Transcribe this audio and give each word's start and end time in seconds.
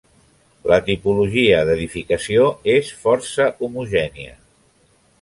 La 0.71 0.79
tipologia 0.87 1.59
d'edificació 1.69 2.49
és 2.79 2.93
força 3.05 3.49
homogènia. 3.67 4.39